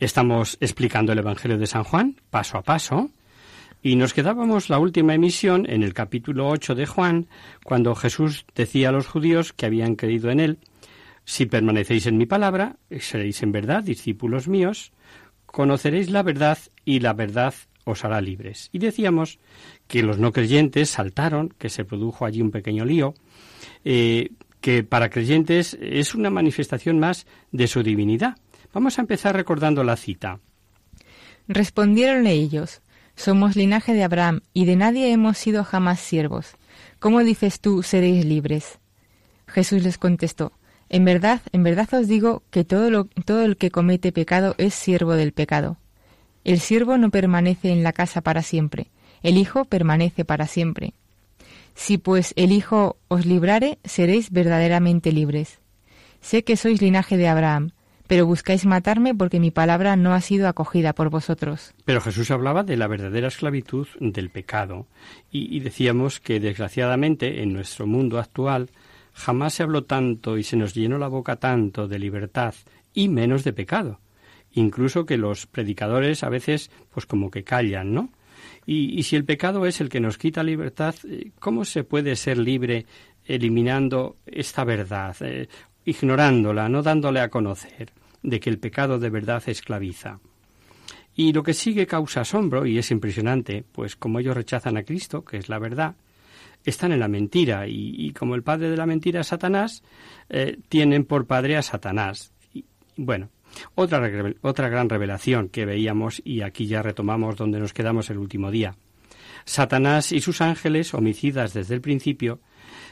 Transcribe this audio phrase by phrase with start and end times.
[0.00, 3.10] Estamos explicando el Evangelio de San Juan, paso a paso,
[3.80, 7.28] y nos quedábamos la última emisión en el capítulo 8 de Juan,
[7.62, 10.58] cuando Jesús decía a los judíos que habían creído en él,
[11.24, 14.92] si permanecéis en mi palabra, seréis en verdad discípulos míos,
[15.46, 18.70] conoceréis la verdad y la verdad os hará libres.
[18.72, 19.38] Y decíamos
[19.86, 23.14] que los no creyentes saltaron, que se produjo allí un pequeño lío,
[23.84, 28.36] eh, que para creyentes es una manifestación más de su divinidad.
[28.74, 30.40] Vamos a empezar recordando la cita.
[31.46, 32.82] Respondieronle ellos,
[33.14, 36.56] Somos linaje de Abraham, y de nadie hemos sido jamás siervos.
[36.98, 38.80] ¿Cómo dices tú, seréis libres?
[39.46, 40.52] Jesús les contestó,
[40.88, 44.74] En verdad, en verdad os digo que todo, lo, todo el que comete pecado es
[44.74, 45.78] siervo del pecado.
[46.42, 48.90] El siervo no permanece en la casa para siempre,
[49.22, 50.94] el Hijo permanece para siempre.
[51.76, 55.60] Si pues el Hijo os librare, seréis verdaderamente libres.
[56.20, 57.70] Sé que sois linaje de Abraham,
[58.06, 61.74] pero buscáis matarme porque mi palabra no ha sido acogida por vosotros.
[61.84, 64.86] Pero Jesús hablaba de la verdadera esclavitud del pecado
[65.30, 68.70] y, decíamos que desgraciadamente en nuestro mundo actual
[69.12, 72.54] jamás se habló tanto y se nos llenó la boca tanto de libertad
[72.92, 74.00] y menos de pecado.
[74.52, 78.10] Incluso que los predicadores a veces pues como que callan, ¿no?
[78.66, 80.94] Y, si el pecado es el que nos quita libertad,
[81.38, 82.86] ¿cómo se puede ser libre
[83.26, 85.16] eliminando esta verdad?
[85.20, 85.48] Eh,
[85.84, 90.18] ignorándola, no dándole a conocer de que el pecado de verdad esclaviza.
[91.14, 95.24] Y lo que sigue causa asombro, y es impresionante, pues como ellos rechazan a Cristo,
[95.24, 95.94] que es la verdad,
[96.64, 99.82] están en la mentira, y, como el padre de la mentira es Satanás,
[100.28, 102.32] eh, tienen por padre a Satanás.
[102.96, 103.28] Bueno,
[103.74, 108.50] otra, otra gran revelación que veíamos, y aquí ya retomamos donde nos quedamos el último
[108.50, 108.74] día.
[109.44, 112.40] Satanás y sus ángeles, homicidas desde el principio,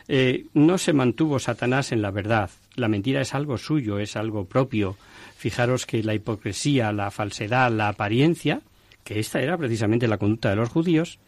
[0.08, 2.50] eh, no se mantuvo Satanás en la verdad.
[2.74, 4.96] La mentira es algo suyo, es algo propio.
[5.36, 8.62] Fijaros que la hipocresía, la falsedad, la apariencia,
[9.04, 11.18] que esta era precisamente la conducta de los judíos,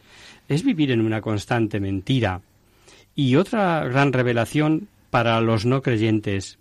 [0.49, 2.41] es vivir en una constante mentira.
[3.15, 6.59] Y otra gran revelación para los no creyentes,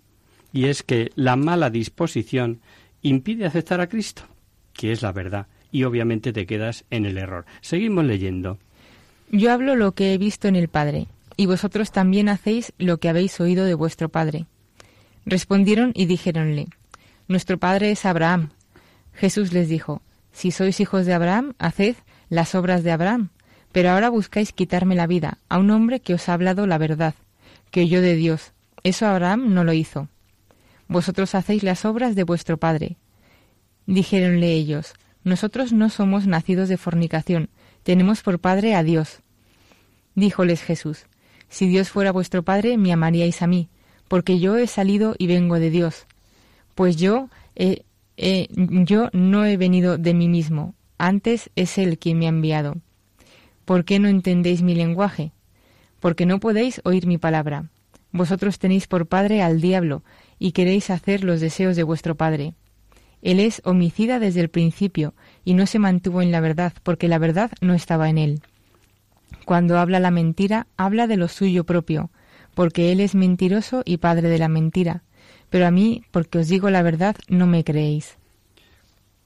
[0.52, 2.60] y es que la mala disposición
[3.02, 4.22] impide aceptar a Cristo,
[4.72, 7.44] que es la verdad, y obviamente te quedas en el error.
[7.60, 8.58] Seguimos leyendo.
[9.30, 13.08] Yo hablo lo que he visto en el Padre, y vosotros también hacéis lo que
[13.08, 14.46] habéis oído de vuestro padre.
[15.26, 16.68] Respondieron y dijéronle,
[17.28, 18.50] Nuestro padre es Abraham.
[19.14, 20.02] Jesús les dijo,
[20.32, 21.96] Si sois hijos de Abraham, haced
[22.28, 23.30] las obras de Abraham.
[23.72, 27.14] Pero ahora buscáis quitarme la vida a un hombre que os ha hablado la verdad,
[27.70, 28.52] que oyó de Dios.
[28.82, 30.08] Eso Abraham no lo hizo.
[30.86, 32.96] Vosotros hacéis las obras de vuestro padre.
[33.86, 34.94] Dijéronle ellos,
[35.24, 37.48] Nosotros no somos nacidos de fornicación,
[37.82, 39.20] tenemos por padre a Dios.
[40.14, 41.06] Díjoles Jesús,
[41.54, 43.68] si Dios fuera vuestro Padre, me amaríais a mí,
[44.08, 46.06] porque yo he salido y vengo de Dios.
[46.74, 47.84] Pues yo, eh,
[48.56, 52.78] yo no he venido de mí mismo, antes es Él quien me ha enviado.
[53.64, 55.30] ¿Por qué no entendéis mi lenguaje?
[56.00, 57.70] Porque no podéis oír mi palabra.
[58.10, 60.02] Vosotros tenéis por padre al diablo,
[60.40, 62.54] y queréis hacer los deseos de vuestro padre.
[63.22, 65.14] Él es homicida desde el principio,
[65.44, 68.42] y no se mantuvo en la verdad, porque la verdad no estaba en él.
[69.44, 72.10] Cuando habla la mentira, habla de lo suyo propio,
[72.54, 75.02] porque él es mentiroso y padre de la mentira.
[75.50, 78.18] Pero a mí, porque os digo la verdad, no me creéis.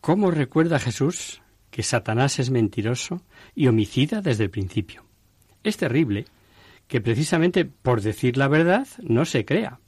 [0.00, 3.22] ¿Cómo recuerda Jesús que Satanás es mentiroso
[3.55, 5.05] y homicida desde el principio?
[5.62, 6.26] Es terrible
[6.87, 9.81] que precisamente por decir la verdad no se crea.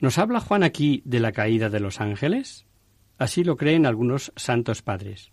[0.00, 2.64] ¿Nos habla Juan aquí de la caída de los ángeles?
[3.18, 5.32] Así lo creen algunos santos padres.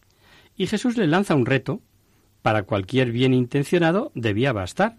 [0.58, 1.82] Y Jesús le lanza un reto.
[2.46, 4.98] Para cualquier bien intencionado debía bastar.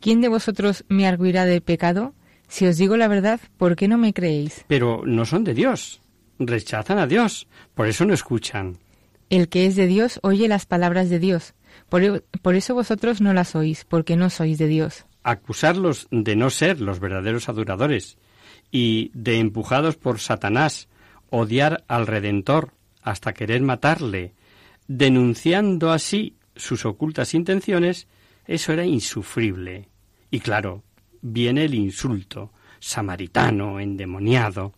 [0.00, 2.12] ¿Quién de vosotros me arguirá de pecado?
[2.48, 4.64] Si os digo la verdad, ¿por qué no me creéis?
[4.66, 6.00] Pero no son de Dios.
[6.40, 7.46] Rechazan a Dios.
[7.72, 8.78] Por eso no escuchan.
[9.28, 11.54] El que es de Dios oye las palabras de Dios.
[11.88, 15.06] Por, por eso vosotros no las oís, porque no sois de Dios.
[15.22, 18.18] Acusarlos de no ser los verdaderos adoradores
[18.72, 20.88] y de empujados por Satanás
[21.28, 24.32] odiar al Redentor hasta querer matarle,
[24.88, 28.06] denunciando así sus ocultas intenciones,
[28.46, 29.88] eso era insufrible.
[30.30, 30.84] Y claro,
[31.22, 34.72] viene el insulto, samaritano, endemoniado.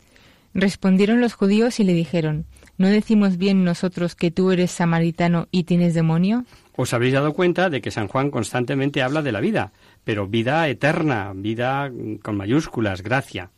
[0.55, 2.47] Respondieron los judíos y le dijeron,
[2.77, 6.45] ¿no decimos bien nosotros que tú eres samaritano y tienes demonio?
[6.77, 9.73] Os habréis dado cuenta de que San Juan constantemente habla de la vida,
[10.05, 11.91] pero vida eterna, vida
[12.23, 13.51] con mayúsculas, gracia.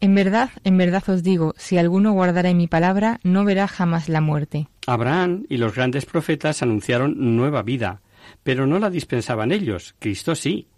[0.00, 4.20] En verdad, en verdad os digo, si alguno guardara mi palabra, no verá jamás la
[4.20, 4.68] muerte.
[4.86, 8.00] Abraham y los grandes profetas anunciaron nueva vida,
[8.44, 10.68] pero no la dispensaban ellos, Cristo sí.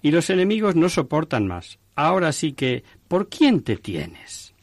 [0.00, 1.78] Y los enemigos no soportan más.
[1.96, 4.54] Ahora sí que, ¿por quién te tienes?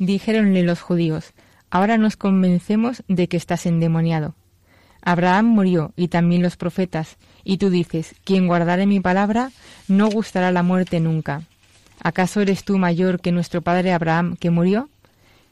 [0.00, 1.32] Dijéronle los judíos,
[1.70, 4.34] ahora nos convencemos de que estás endemoniado.
[5.00, 9.52] Abraham murió y también los profetas, y tú dices, quien guardare mi palabra,
[9.86, 11.42] no gustará la muerte nunca.
[12.02, 14.88] ¿Acaso eres tú mayor que nuestro padre Abraham, que murió?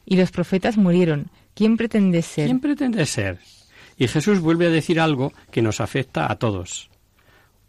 [0.05, 1.29] Y los profetas murieron.
[1.53, 2.45] ¿Quién pretendes ser?
[2.45, 3.39] ¿Quién pretendes ser?
[3.97, 6.89] Y Jesús vuelve a decir algo que nos afecta a todos.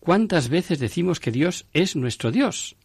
[0.00, 2.76] ¿Cuántas veces decimos que Dios es nuestro Dios?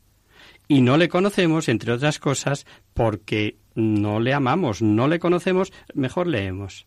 [0.67, 6.27] Y no le conocemos, entre otras cosas, porque no le amamos, no le conocemos, mejor
[6.27, 6.85] leemos.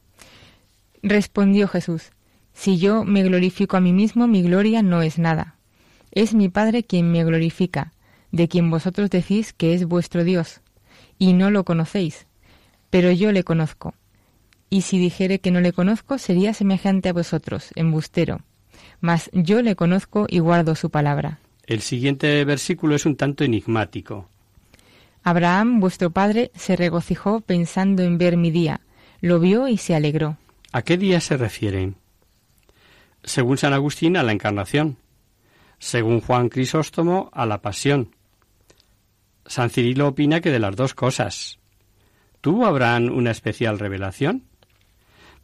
[1.03, 2.11] Respondió Jesús,
[2.53, 5.57] Si yo me glorifico a mí mismo, mi gloria no es nada.
[6.11, 7.93] Es mi Padre quien me glorifica,
[8.33, 10.61] de quien vosotros decís que es vuestro Dios,
[11.19, 12.27] y no lo conocéis,
[12.91, 13.95] pero yo le conozco.
[14.69, 18.41] Y si dijere que no le conozco, sería semejante a vosotros, embustero.
[19.01, 21.39] Mas yo le conozco y guardo su palabra.
[21.67, 24.29] El siguiente versículo es un tanto enigmático.
[25.23, 28.81] Abraham, vuestro padre, se regocijó pensando en ver mi día.
[29.21, 30.37] Lo vio y se alegró.
[30.73, 31.97] ¿A qué día se refieren?
[33.25, 34.99] Según San Agustín, a la encarnación.
[35.79, 38.16] Según Juan Crisóstomo, a la pasión.
[39.47, 41.59] San Cirilo opina que de las dos cosas.
[42.41, 44.45] ¿Tuvo Abraham una especial revelación?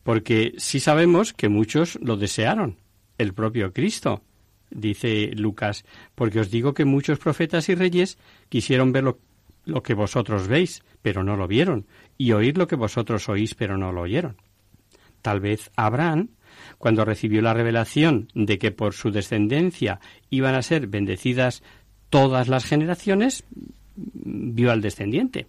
[0.03, 2.77] Porque sí sabemos que muchos lo desearon,
[3.19, 4.23] el propio Cristo,
[4.71, 5.85] dice Lucas,
[6.15, 8.19] porque os digo que muchos profetas y reyes
[8.49, 9.19] quisieron ver lo,
[9.65, 11.87] lo, que vosotros veis, pero no lo vieron,
[12.19, 14.37] y oír lo que vosotros oís, pero no lo oyeron.
[15.23, 16.31] Tal vez Abraham,
[16.79, 20.01] cuando recibió la revelación de que por su descendencia
[20.31, 21.63] iban a ser bendecidas
[22.11, 23.45] todas las generaciones,
[23.95, 25.47] vio al descendiente.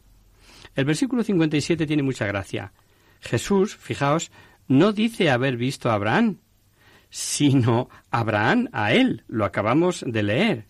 [0.76, 2.74] El versículo 57 tiene mucha gracia.
[3.20, 4.32] Jesús, fijaos,
[4.68, 6.38] no dice haber visto a Abraham,
[7.10, 9.24] sino Abraham a él.
[9.28, 10.66] Lo acabamos de leer.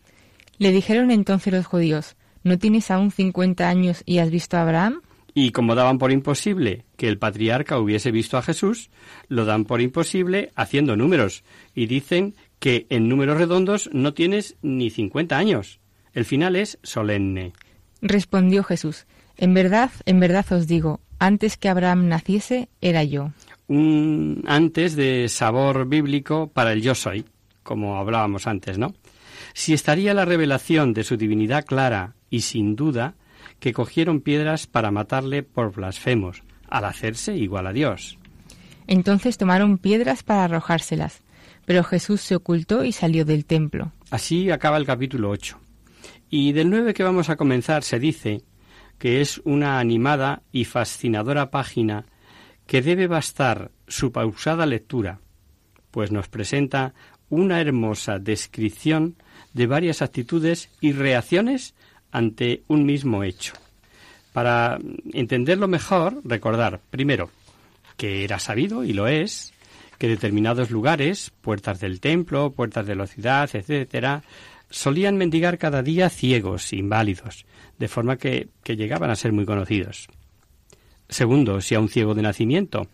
[0.57, 5.01] Le dijeron entonces los judíos, ¿no tienes aún cincuenta años y has visto a Abraham?
[5.33, 8.91] Y como daban por imposible que el patriarca hubiese visto a Jesús,
[9.29, 14.91] lo dan por imposible haciendo números y dicen que en números redondos no tienes ni
[14.91, 15.79] cincuenta años.
[16.13, 17.53] El final es solemne.
[18.03, 19.05] Respondió Jesús,
[19.37, 23.31] En verdad, en verdad os digo, antes que Abraham naciese, era yo.
[23.67, 27.23] Un antes de sabor bíblico para el yo soy,
[27.63, 28.93] como hablábamos antes, ¿no?
[29.53, 33.15] Si estaría la revelación de su divinidad clara y sin duda
[33.61, 38.17] que cogieron piedras para matarle por blasfemos, al hacerse igual a Dios.
[38.85, 41.21] Entonces tomaron piedras para arrojárselas,
[41.65, 43.93] pero Jesús se ocultó y salió del templo.
[44.11, 45.62] Así acaba el capítulo 8.
[46.35, 48.41] Y del 9 que vamos a comenzar se dice
[48.97, 52.05] que es una animada y fascinadora página
[52.65, 55.19] que debe bastar su pausada lectura,
[55.91, 56.95] pues nos presenta
[57.29, 59.15] una hermosa descripción
[59.53, 61.75] de varias actitudes y reacciones
[62.11, 63.53] ante un mismo hecho.
[64.31, 64.79] Para
[65.13, 67.29] entenderlo mejor, recordar, primero,
[67.95, 69.53] que era sabido, y lo es,
[69.99, 74.23] que determinados lugares, puertas del templo, puertas de la ciudad, etcétera,
[74.73, 77.45] solían mendigar cada día ciegos, inválidos,
[77.77, 80.07] de forma que, llegaban a ser muy conocidos.
[81.07, 82.87] Segundo, si a un ciego de nacimiento,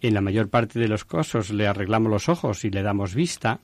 [0.00, 3.60] en la mayor parte de los casos le arreglamos los ojos y le damos vista,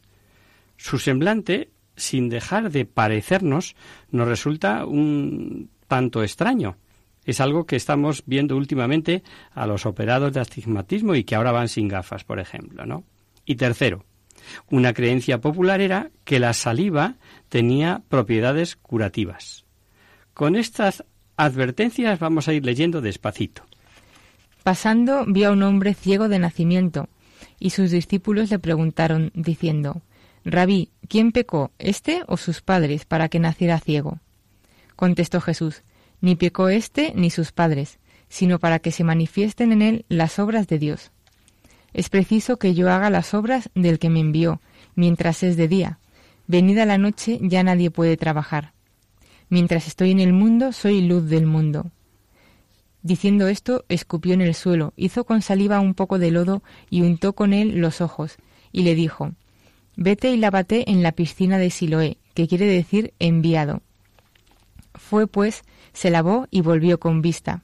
[0.76, 3.76] su semblante, sin dejar de parecernos,
[4.10, 6.76] nos resulta un tanto extraño.
[7.24, 9.22] Es algo que estamos viendo últimamente
[9.54, 13.04] a los operados de astigmatismo y que ahora van sin gafas, por ejemplo, ¿no?
[13.46, 14.04] Y tercero,
[14.68, 17.16] una creencia popular era que la saliva
[17.54, 19.64] tenía propiedades curativas.
[20.34, 21.04] Con estas
[21.36, 23.62] advertencias vamos a ir leyendo despacito.
[24.64, 27.08] Pasando vio a un hombre ciego de nacimiento,
[27.60, 30.02] y sus discípulos le preguntaron, diciendo,
[30.44, 34.18] Rabí, ¿quién pecó, este o sus padres, para que naciera ciego?
[34.96, 35.84] Contestó Jesús,
[36.20, 40.66] ni pecó éste ni sus padres, sino para que se manifiesten en él las obras
[40.66, 41.12] de Dios.
[41.92, 44.60] Es preciso que yo haga las obras del que me envió,
[44.96, 46.00] mientras es de día.
[46.46, 48.74] Venida la noche ya nadie puede trabajar.
[49.48, 51.90] Mientras estoy en el mundo, soy luz del mundo.
[53.02, 57.34] Diciendo esto, escupió en el suelo, hizo con saliva un poco de lodo y untó
[57.34, 58.36] con él los ojos,
[58.72, 59.32] y le dijo,
[59.96, 63.82] Vete y lávate en la piscina de Siloé, que quiere decir enviado.
[64.94, 67.62] Fue pues se lavó y volvió con vista.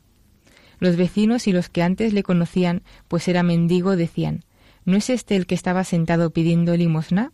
[0.79, 4.45] Los vecinos y los que antes le conocían, pues era mendigo, decían,
[4.85, 7.33] ¿No es este el que estaba sentado pidiendo limosna?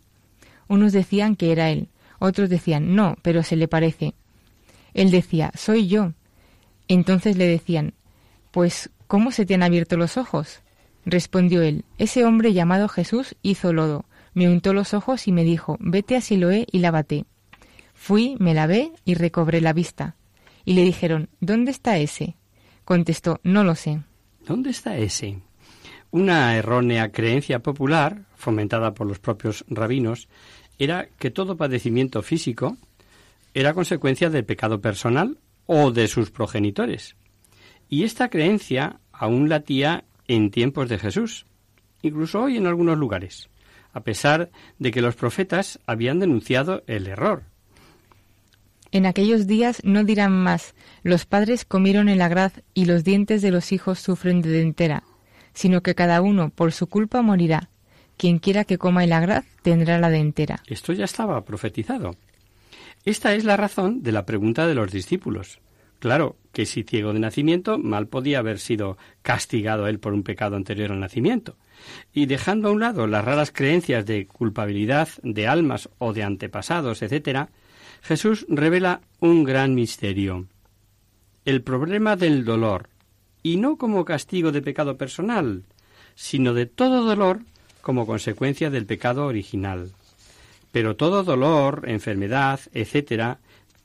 [0.67, 4.13] Unos decían que era él, otros decían, no, pero se le parece.
[4.93, 6.13] Él decía, soy yo.
[6.87, 7.93] Entonces le decían,
[8.51, 10.61] pues, ¿cómo se te han abierto los ojos?
[11.05, 15.77] Respondió él, ese hombre llamado Jesús hizo lodo, me untó los ojos y me dijo,
[15.79, 17.25] vete a Siloé y lávate.
[17.93, 20.15] Fui, me lavé y recobré la vista.
[20.65, 22.35] Y le dijeron, ¿Dónde está ese?
[22.83, 24.01] Contestó, no lo sé.
[24.45, 25.39] ¿Dónde está ese?
[26.11, 30.29] Una errónea creencia popular, fomentada por los propios rabinos,
[30.79, 32.77] era que todo padecimiento físico
[33.53, 37.15] era consecuencia del pecado personal o de sus progenitores.
[37.89, 41.45] Y esta creencia aún latía en tiempos de Jesús,
[42.01, 43.49] incluso hoy en algunos lugares,
[43.93, 47.43] a pesar de que los profetas habían denunciado el error.
[48.91, 50.73] En aquellos días no dirán más,
[51.03, 55.03] los padres comieron el agraz y los dientes de los hijos sufren de dentera,
[55.57, 57.71] sino que cada uno por su culpa morirá.
[58.15, 60.61] Quien quiera que coma el agraz tendrá la dentera.
[60.67, 62.15] Esto ya estaba profetizado.
[63.05, 65.59] Esta es la razón de la pregunta de los discípulos.
[65.97, 70.57] Claro que si ciego de nacimiento, mal podía haber sido castigado él por un pecado
[70.57, 71.55] anterior al nacimiento.
[72.13, 77.01] Y dejando a un lado las raras creencias de culpabilidad de almas o de antepasados,
[77.01, 77.49] etc.,
[78.03, 80.45] Jesús revela un gran misterio.
[81.45, 82.89] El problema del dolor,
[83.47, 85.63] y no como castigo de pecado personal,
[86.15, 87.39] sino de todo dolor
[87.81, 89.91] como consecuencia del pecado original.
[90.73, 93.37] Pero todo dolor, enfermedad, etc.,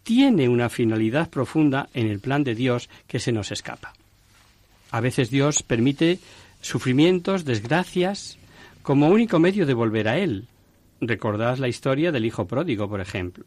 [0.02, 3.92] tiene una finalidad profunda en el plan de Dios que se nos escapa.
[4.90, 6.18] A veces Dios permite
[6.60, 8.38] sufrimientos, desgracias,
[8.82, 10.48] como único medio de volver a Él.
[11.00, 13.44] Recordad la historia del Hijo Pródigo, por ejemplo.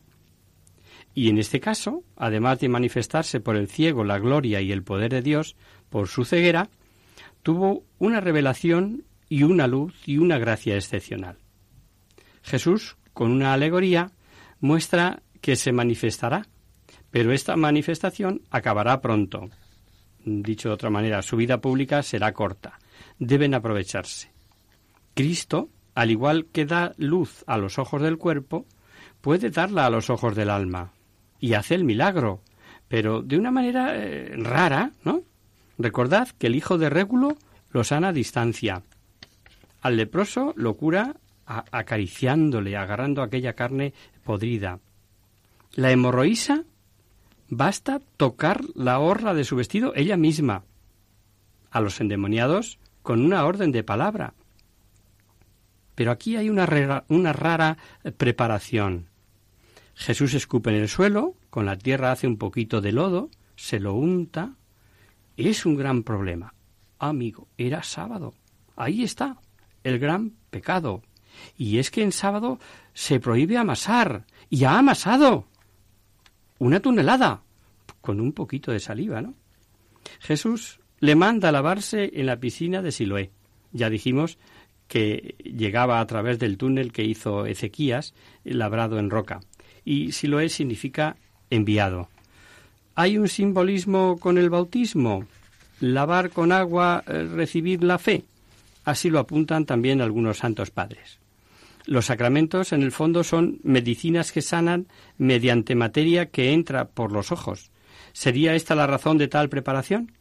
[1.17, 5.11] Y en este caso, además de manifestarse por el ciego la gloria y el poder
[5.11, 5.55] de Dios
[5.89, 6.69] por su ceguera,
[7.43, 11.37] tuvo una revelación y una luz y una gracia excepcional.
[12.43, 14.11] Jesús, con una alegoría,
[14.59, 16.47] muestra que se manifestará,
[17.11, 19.49] pero esta manifestación acabará pronto.
[20.23, 22.79] Dicho de otra manera, su vida pública será corta.
[23.19, 24.31] Deben aprovecharse.
[25.13, 28.65] Cristo, al igual que da luz a los ojos del cuerpo,
[29.21, 30.91] puede darla a los ojos del alma
[31.39, 32.41] y hace el milagro,
[32.87, 35.23] pero de una manera eh, rara, ¿no?
[35.77, 37.37] Recordad que el hijo de Régulo
[37.71, 38.83] lo sana a distancia.
[39.81, 41.15] Al leproso lo cura
[41.45, 44.79] acariciándole, agarrando aquella carne podrida.
[45.73, 46.63] La hemorroísa
[47.49, 50.63] basta tocar la horra de su vestido ella misma.
[51.69, 54.33] A los endemoniados con una orden de palabra.
[55.93, 57.77] Pero aquí hay una, una rara
[58.17, 59.09] preparación.
[59.93, 63.93] Jesús escupe en el suelo, con la tierra hace un poquito de lodo, se lo
[63.93, 64.55] unta.
[65.37, 66.53] Es un gran problema.
[66.99, 68.33] Amigo, era sábado.
[68.75, 69.37] Ahí está,
[69.83, 71.01] el gran pecado.
[71.57, 72.59] Y es que en sábado
[72.93, 74.25] se prohíbe amasar.
[74.49, 75.47] Y ha amasado.
[76.59, 77.43] Una tonelada.
[78.01, 79.33] Con un poquito de saliva, ¿no?
[80.19, 83.31] Jesús le manda a lavarse en la piscina de Siloé.
[83.71, 84.37] Ya dijimos
[84.87, 88.13] que llegaba a través del túnel que hizo Ezequías,
[88.43, 89.41] labrado en roca
[89.85, 91.15] y si lo es significa
[91.49, 92.09] enviado.
[92.95, 95.25] ¿Hay un simbolismo con el bautismo?
[95.81, 98.23] Lavar con agua, eh, recibir la fe.
[98.85, 101.19] Así lo apuntan también algunos santos padres.
[101.85, 104.87] Los sacramentos, en el fondo, son medicinas que sanan
[105.17, 107.69] mediante materia que entra por los ojos.
[108.13, 110.13] ¿Sería esta la razón de tal preparación?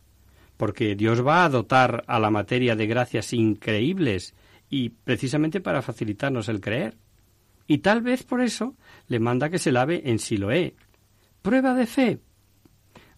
[0.56, 4.34] Porque Dios va a dotar a la materia de gracias increíbles
[4.68, 6.96] y precisamente para facilitarnos el creer.
[7.68, 8.74] Y tal vez por eso
[9.06, 10.74] le manda que se lave en Siloé.
[11.40, 12.18] Prueba de fe.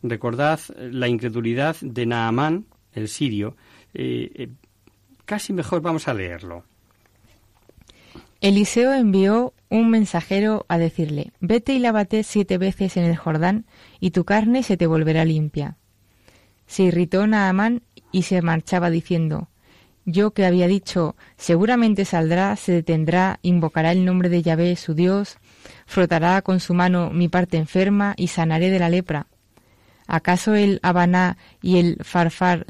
[0.03, 3.57] Recordad la incredulidad de Naamán, el sirio.
[3.95, 4.49] Eh, eh,
[5.25, 6.65] casi mejor vamos a leerlo.
[8.41, 13.65] Eliseo envió un mensajero a decirle, vete y lávate siete veces en el Jordán,
[13.99, 15.77] y tu carne se te volverá limpia.
[16.67, 19.49] Se irritó Naamán y se marchaba diciendo,
[20.05, 25.39] yo que había dicho, seguramente saldrá, se detendrá, invocará el nombre de Yahvé, su Dios,
[25.87, 29.27] frotará con su mano mi parte enferma y sanaré de la lepra.
[30.07, 32.67] ¿Acaso el Habaná y el Farfar,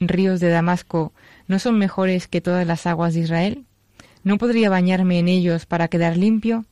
[0.00, 1.12] ríos de Damasco,
[1.46, 3.64] no son mejores que todas las aguas de Israel?
[4.24, 6.64] ¿No podría bañarme en ellos para quedar limpio?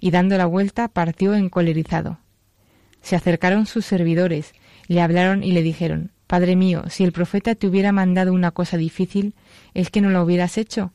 [0.00, 2.18] Y dando la vuelta partió encolerizado.
[3.02, 4.52] Se acercaron sus servidores,
[4.86, 8.76] le hablaron y le dijeron, Padre mío, si el profeta te hubiera mandado una cosa
[8.76, 9.34] difícil,
[9.74, 10.92] ¿es que no la hubieras hecho?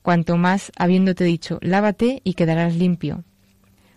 [0.00, 3.24] Cuanto más habiéndote dicho, lávate y quedarás limpio.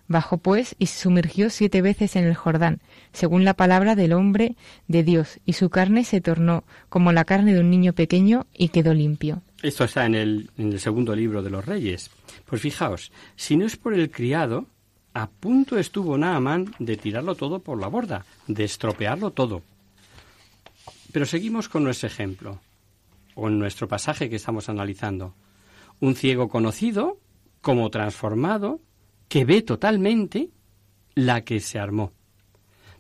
[0.08, 2.80] Bajó pues y se sumergió siete veces en el Jordán,
[3.12, 4.56] según la palabra del hombre
[4.88, 8.70] de Dios, y su carne se tornó como la carne de un niño pequeño y
[8.70, 9.42] quedó limpio.
[9.62, 12.10] Esto está en el, en el segundo libro de los Reyes.
[12.46, 14.68] Pues fijaos, si no es por el criado,
[15.14, 19.64] a punto estuvo Naamán de tirarlo todo por la borda, de estropearlo todo.
[21.12, 22.60] Pero seguimos con nuestro ejemplo,
[23.34, 25.34] o en nuestro pasaje que estamos analizando.
[26.00, 27.18] Un ciego conocido,
[27.62, 28.80] como transformado,
[29.28, 30.50] que ve totalmente
[31.16, 32.14] la que se armó.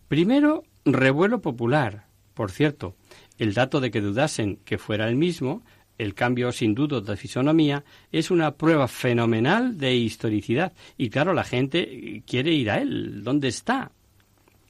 [0.08, 2.08] Primero, revuelo popular.
[2.34, 2.96] Por cierto,
[3.38, 5.64] el dato de que dudasen que fuera el mismo,
[5.98, 10.74] el cambio sin duda de fisonomía, es una prueba fenomenal de historicidad.
[10.98, 13.24] Y claro, la gente quiere ir a él.
[13.24, 13.92] ¿Dónde está?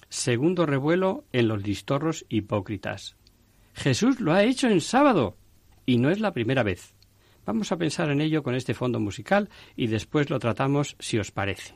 [0.10, 3.16] Segundo revuelo en los listorros hipócritas.
[3.74, 5.38] Jesús lo ha hecho en sábado
[5.86, 6.94] y no es la primera vez.
[7.48, 11.32] Vamos a pensar en ello con este fondo musical y después lo tratamos si os
[11.32, 11.76] parece.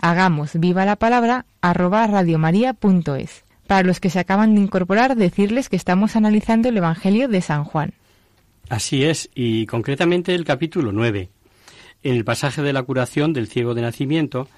[0.00, 3.44] hagamos viva la palabra arroba radiomaria.es.
[3.66, 7.64] Para los que se acaban de incorporar, decirles que estamos analizando el Evangelio de San
[7.64, 7.94] Juan.
[8.68, 11.30] Así es, y concretamente el capítulo 9,
[12.02, 14.48] en el pasaje de la curación del ciego de nacimiento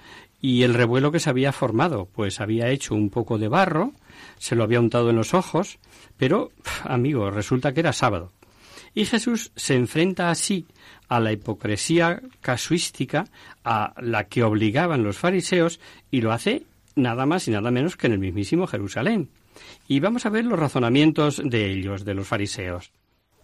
[0.41, 3.93] y el revuelo que se había formado, pues había hecho un poco de barro,
[4.39, 5.79] se lo había untado en los ojos,
[6.17, 6.51] pero,
[6.85, 8.33] amigo, resulta que era sábado.
[8.95, 10.67] Y Jesús se enfrenta así
[11.09, 13.27] a la hipocresía casuística
[13.67, 16.63] a la que obligaban los fariseos y lo hace
[16.95, 19.29] nada más y nada menos que en el mismísimo Jerusalén.
[19.89, 22.93] Y vamos a ver los razonamientos de ellos, de los fariseos.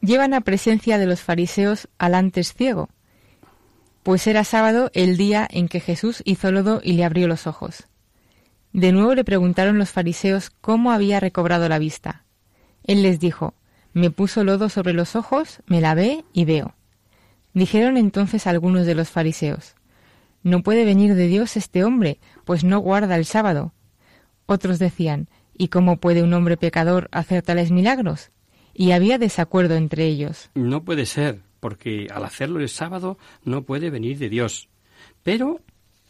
[0.00, 2.88] Llevan a presencia de los fariseos al antes ciego,
[4.02, 7.88] pues era sábado el día en que Jesús hizo lodo y le abrió los ojos.
[8.72, 12.24] De nuevo le preguntaron los fariseos cómo había recobrado la vista.
[12.84, 13.54] Él les dijo,
[13.92, 16.74] me puso lodo sobre los ojos, me lavé y veo.
[17.54, 19.74] Dijeron entonces algunos de los fariseos,
[20.42, 23.72] No puede venir de Dios este hombre, pues no guarda el sábado.
[24.46, 28.30] Otros decían, ¿Y cómo puede un hombre pecador hacer tales milagros?
[28.74, 30.50] Y había desacuerdo entre ellos.
[30.54, 34.68] No puede ser, porque al hacerlo el sábado no puede venir de Dios.
[35.22, 35.60] Pero,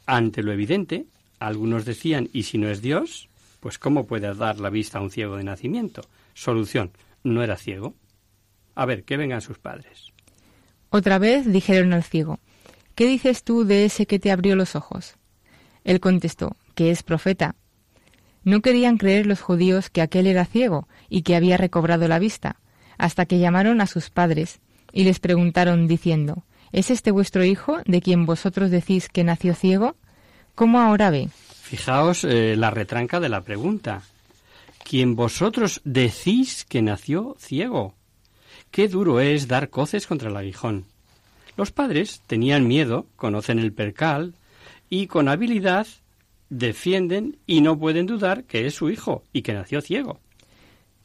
[0.06, 1.06] ante lo evidente,
[1.40, 3.28] algunos decían, ¿y si no es Dios?
[3.60, 6.02] Pues ¿cómo puede dar la vista a un ciego de nacimiento?
[6.34, 6.92] Solución,
[7.24, 7.94] no era ciego.
[8.74, 10.12] A ver, que vengan sus padres.
[10.88, 12.38] Otra vez dijeron al ciego,
[12.94, 15.16] ¿qué dices tú de ese que te abrió los ojos?
[15.84, 17.54] Él contestó, que es profeta.
[18.44, 22.56] No querían creer los judíos que aquel era ciego y que había recobrado la vista,
[22.98, 24.60] hasta que llamaron a sus padres
[24.92, 29.94] y les preguntaron diciendo, ¿Es este vuestro hijo de quien vosotros decís que nació ciego?
[30.54, 31.28] ¿Cómo ahora ve?
[31.60, 34.02] Fijaos eh, la retranca de la pregunta.
[34.82, 37.94] ¿Quien vosotros decís que nació ciego?
[38.70, 40.86] Qué duro es dar coces contra el aguijón.
[41.56, 44.34] Los padres tenían miedo, conocen el percal
[44.88, 45.86] y con habilidad
[46.48, 50.20] defienden y no pueden dudar que es su hijo y que nació ciego.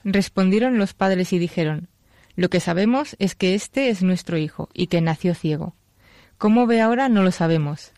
[0.04, 1.88] Respondieron los padres y dijeron,
[2.36, 5.74] Lo que sabemos es que este es nuestro hijo y que nació ciego.
[6.38, 7.10] ¿Cómo ve ahora?
[7.10, 7.92] No lo sabemos.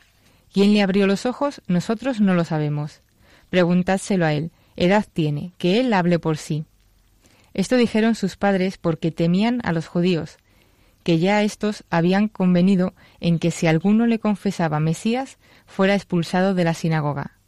[0.54, 1.62] ¿Quién le abrió los ojos?
[1.68, 3.02] Nosotros no lo sabemos.
[3.50, 4.52] Preguntádselo a él.
[4.76, 6.66] Edad tiene, que él hable por sí.
[7.54, 10.38] Esto dijeron sus padres porque temían a los judíos,
[11.04, 16.64] que ya éstos habían convenido en que si alguno le confesaba Mesías, fuera expulsado de
[16.64, 17.40] la sinagoga.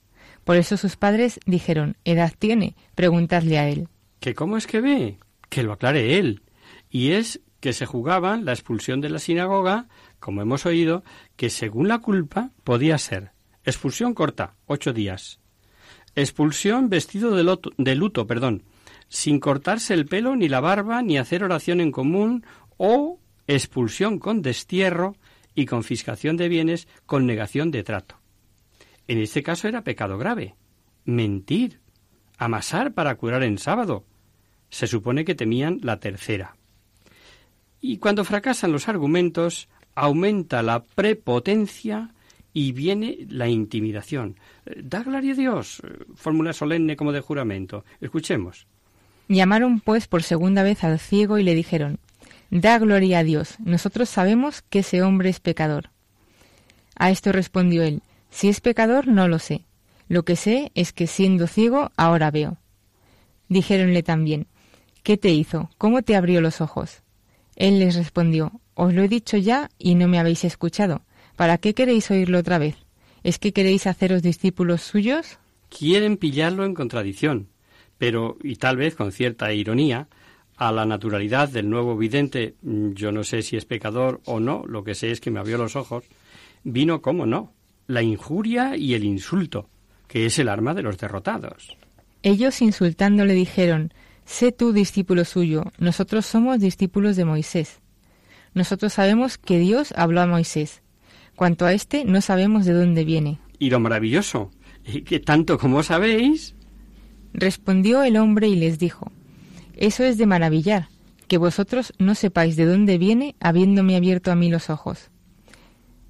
[0.43, 2.75] Por eso sus padres dijeron, ¿edad tiene?
[2.95, 3.87] Preguntadle a él.
[4.19, 5.17] ¿Que cómo es que ve?
[5.49, 6.41] Que lo aclare él.
[6.89, 9.87] Y es que se jugaban la expulsión de la sinagoga,
[10.19, 11.03] como hemos oído,
[11.35, 13.31] que según la culpa podía ser
[13.63, 15.39] expulsión corta, ocho días,
[16.15, 18.63] expulsión vestido de, de luto, perdón,
[19.07, 22.45] sin cortarse el pelo, ni la barba, ni hacer oración en común,
[22.77, 23.19] o
[23.55, 25.15] expulsión con destierro
[25.55, 28.19] y confiscación de bienes con negación de trato.
[29.07, 30.55] En este caso era pecado grave.
[31.05, 31.79] Mentir.
[32.37, 34.05] Amasar para curar en sábado.
[34.69, 36.55] Se supone que temían la tercera.
[37.81, 42.13] Y cuando fracasan los argumentos, aumenta la prepotencia
[42.53, 44.37] y viene la intimidación.
[44.81, 45.81] Da gloria a Dios.
[46.15, 47.83] Fórmula solemne como de juramento.
[47.99, 48.67] Escuchemos.
[49.27, 51.99] Llamaron pues por segunda vez al ciego y le dijeron,
[52.51, 55.89] Da gloria a Dios, nosotros sabemos que ese hombre es pecador.
[56.95, 59.65] A esto respondió él, Si es pecador no lo sé,
[60.07, 62.57] lo que sé es que siendo ciego ahora veo.
[63.47, 64.47] Dijéronle también,
[65.01, 65.69] ¿qué te hizo?
[65.77, 67.01] ¿Cómo te abrió los ojos?
[67.55, 71.01] Él les respondió, Os lo he dicho ya y no me habéis escuchado.
[71.37, 72.75] ¿Para qué queréis oírlo otra vez?
[73.23, 75.39] ¿Es que queréis haceros discípulos suyos?
[75.69, 77.47] Quieren pillarlo en contradicción
[78.01, 80.07] pero, y tal vez con cierta ironía,
[80.57, 84.63] a la naturalidad del nuevo vidente, mm, yo no sé si es pecador o no,
[84.67, 86.05] lo que sé es que me abrió los ojos,
[86.63, 87.53] vino, como no,
[87.87, 89.69] la injuria y el insulto,
[90.07, 91.75] que es el arma de los derrotados.
[92.23, 93.93] Ellos insultando le dijeron,
[94.25, 97.79] Sé tú discípulo suyo, nosotros somos discípulos de Moisés.
[98.53, 100.81] Nosotros sabemos que Dios habló a Moisés.
[101.35, 103.39] Cuanto a este, no sabemos de dónde viene.
[103.57, 104.51] Y lo maravilloso,
[105.05, 106.55] que tanto como sabéis,
[107.33, 109.11] Respondió el hombre y les dijo,
[109.81, 110.89] Eso es de maravillar,
[111.27, 115.09] que vosotros no sepáis de dónde viene habiéndome abierto a mí los ojos.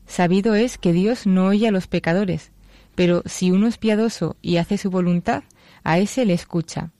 [0.05, 2.51] Sabido es que Dios no oye a los pecadores,
[2.95, 5.43] Pero si uno es piadoso y hace su voluntad,
[5.86, 6.91] a ese le escucha.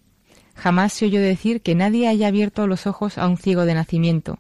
[0.55, 4.39] Jamás se oyó decir que nadie haya abierto los ojos a un ciego de nacimiento.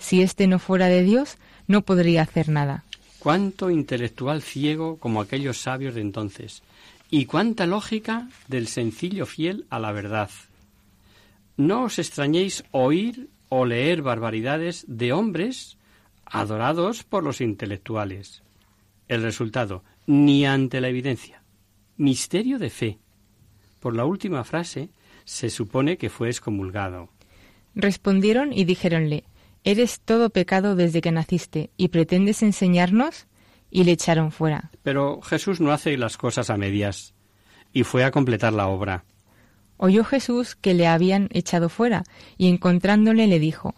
[0.00, 1.36] Si éste no fuera de Dios,
[1.68, 2.82] no podría hacer nada.
[3.20, 6.64] Cuánto intelectual ciego como aquellos sabios de entonces,
[7.12, 10.30] y cuánta lógica del sencillo fiel a la verdad.
[11.60, 15.76] No os extrañéis oír o leer barbaridades de hombres
[16.24, 18.42] adorados por los intelectuales.
[19.08, 21.42] El resultado, ni ante la evidencia.
[21.98, 22.98] Misterio de fe.
[23.78, 24.88] Por la última frase,
[25.26, 27.10] se supone que fue excomulgado.
[27.74, 29.24] Respondieron y dijéronle,
[29.62, 33.26] Eres todo pecado desde que naciste, y pretendes enseñarnos,
[33.70, 34.70] y le echaron fuera.
[34.82, 37.12] Pero Jesús no hace las cosas a medias,
[37.74, 39.04] y fue a completar la obra.
[39.82, 42.04] Oyó Jesús que le habían echado fuera,
[42.36, 43.74] y encontrándole le dijo,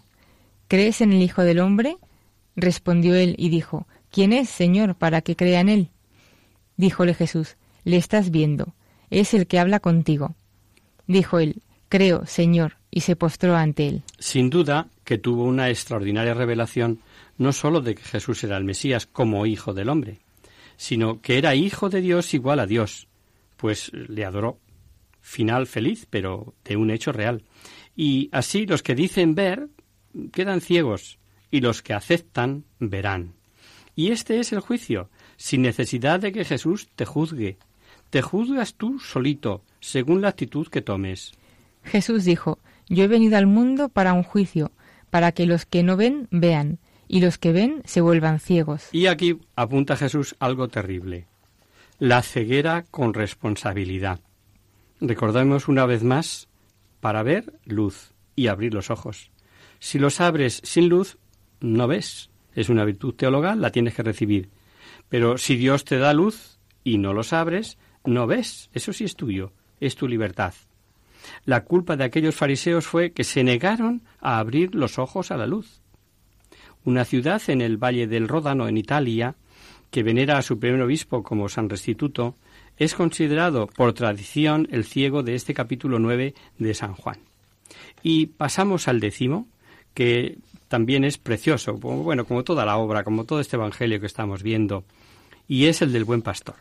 [0.67, 1.97] ¿Crees en el Hijo del Hombre?
[2.57, 5.91] Respondió él y dijo, ¿Quién es, Señor, para que crea en él?
[6.77, 8.75] Díjole Jesús, Le estás viendo,
[9.11, 10.35] es el que habla contigo.
[11.07, 14.03] Dijo él, Creo, Señor, y se postró ante él.
[14.19, 16.99] Sin duda que tuvo una extraordinaria revelación
[17.39, 20.19] no sólo de que Jesús era el Mesías como hijo del hombre,
[20.77, 23.07] sino que era hijo de Dios igual a Dios,
[23.57, 24.59] pues le adoró.
[25.23, 27.45] Final feliz, pero de un hecho real.
[27.97, 29.71] Y así los que dicen ver
[30.33, 31.19] quedan ciegos,
[31.51, 33.35] y los que aceptan verán.
[33.95, 37.59] Y este es el juicio, sin necesidad de que Jesús te juzgue.
[38.11, 41.33] Te juzgas tú solito, según la actitud que tomes.
[41.83, 42.59] Jesús dijo,
[42.89, 44.73] Yo he venido al mundo para un juicio,
[45.11, 48.89] para que los que no ven vean, y los que ven se vuelvan ciegos.
[48.93, 51.27] Y aquí apunta Jesús algo terrible.
[51.99, 54.21] La ceguera con responsabilidad.
[55.05, 56.49] Recordemos una vez más,
[57.01, 59.33] para ver, luz y abrir los ojos.
[59.81, 61.19] Si los abres sin luz,
[61.61, 62.31] no ves.
[62.55, 64.51] Es una virtud teologal, la tienes que recibir.
[65.09, 68.71] Pero si Dios te da luz y no los abres, no ves.
[68.75, 70.55] Eso sí es tuyo, es tu libertad.
[71.45, 75.49] La culpa de aquellos fariseos fue que se negaron a abrir los ojos a la
[75.49, 75.81] luz.
[76.85, 79.35] Una ciudad en el Valle del Ródano, en Italia,
[79.91, 82.37] que venera a su primer obispo como San Restituto,
[82.85, 87.19] es considerado por tradición el ciego de este capítulo 9 de San Juan.
[88.03, 89.47] Y pasamos al décimo,
[89.95, 94.43] que también es precioso, bueno, como toda la obra, como todo este evangelio que estamos
[94.43, 94.85] viendo,
[95.47, 96.57] y es el del buen pastor.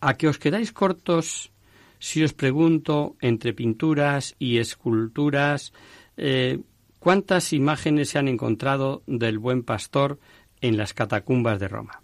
[0.00, 1.50] A que os quedáis cortos
[1.98, 5.72] si os pregunto entre pinturas y esculturas
[6.16, 6.60] eh,
[7.00, 10.20] cuántas imágenes se han encontrado del buen pastor
[10.60, 12.00] en las catacumbas de Roma.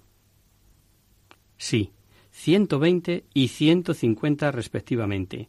[1.56, 1.92] Sí,
[2.34, 5.48] 120 y 150 respectivamente.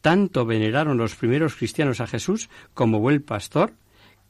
[0.00, 3.74] Tanto veneraron los primeros cristianos a Jesús como buen pastor,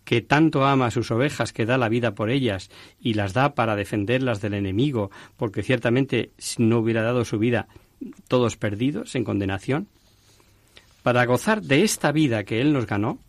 [0.05, 3.55] que tanto ama a sus ovejas que da la vida por ellas y las da
[3.55, 7.69] para defenderlas del enemigo, porque ciertamente si no hubiera dado su vida
[8.27, 9.87] todos perdidos en condenación,
[11.05, 13.21] para gozar de esta vida que Él nos ganó,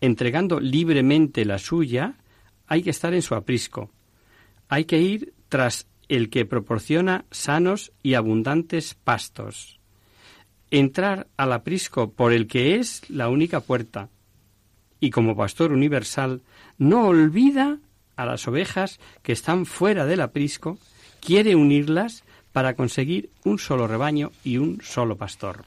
[0.00, 2.14] entregando libremente la suya,
[2.66, 3.90] hay que estar en su aprisco.
[4.68, 9.80] Hay que ir tras el que proporciona sanos y abundantes pastos.
[10.70, 14.08] Entrar al aprisco por el que es la única puerta.
[15.00, 16.42] Y como pastor universal,
[16.78, 17.78] no olvida
[18.16, 20.78] a las ovejas que están fuera del aprisco,
[21.20, 25.64] quiere unirlas para conseguir un solo rebaño y un solo pastor.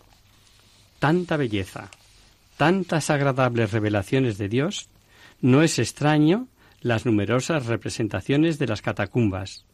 [1.00, 1.92] Tanta belleza,
[2.56, 4.90] tantas agradables revelaciones de Dios,
[5.42, 6.48] no es extraño
[6.82, 9.67] las numerosas representaciones de las catacumbas.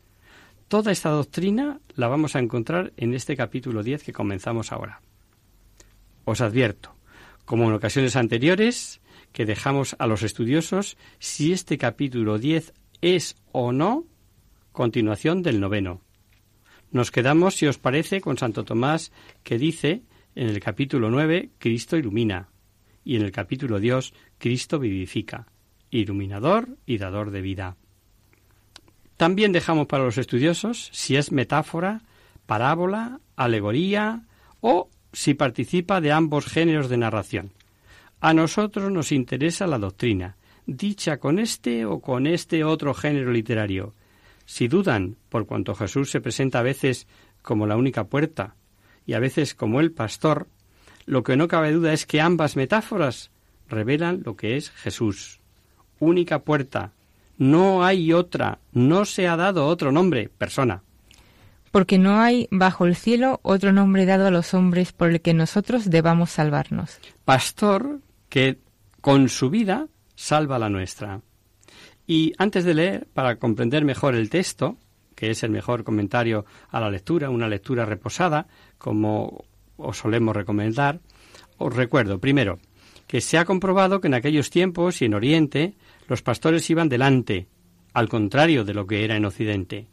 [0.73, 5.03] Toda esta doctrina la vamos a encontrar en este capítulo 10 que comenzamos ahora.
[6.25, 6.95] Os advierto,
[7.45, 8.99] como en ocasiones anteriores,
[9.33, 14.05] que dejamos a los estudiosos si este capítulo 10 es o no
[14.71, 16.01] continuación del noveno.
[16.89, 19.11] Nos quedamos, si os parece, con Santo Tomás,
[19.43, 20.01] que dice
[20.33, 22.49] en el capítulo 9, Cristo ilumina,
[23.05, 25.45] y en el capítulo 2, Cristo vivifica,
[25.91, 27.77] iluminador y dador de vida.
[29.23, 32.01] También dejamos para los estudiosos si es metáfora,
[32.45, 34.23] parábola, alegoría
[34.59, 37.53] o si participa de ambos géneros de narración.
[38.19, 43.93] A nosotros nos interesa la doctrina, dicha con este o con este otro género literario,
[44.43, 47.07] si dudan, por cuanto Jesús se presenta a veces
[47.41, 48.57] como la única puerta
[49.05, 50.49] y a veces como el pastor,
[51.05, 53.31] lo que no cabe duda es que ambas metáforas
[53.69, 55.39] revelan lo que es Jesús.
[55.97, 56.91] Única puerta.
[57.43, 58.59] No hay otra.
[58.71, 60.81] No se ha dado otro nombre, persona.
[61.71, 65.33] Porque no hay bajo el cielo otro nombre dado a los hombres por el que
[65.33, 66.99] nosotros debamos salvarnos.
[67.25, 68.59] Pastor que
[69.01, 71.19] con su vida salva la nuestra.
[72.07, 74.77] Y antes de leer, para comprender mejor el texto,
[75.13, 79.43] que es el mejor comentario a la lectura, una lectura reposada, como
[79.75, 81.01] os solemos recomendar,
[81.57, 82.59] os recuerdo, primero,
[83.05, 85.73] que se ha comprobado que en aquellos tiempos y en Oriente
[86.07, 87.47] los pastores iban delante,
[87.93, 89.87] al contrario de lo que era en Occidente.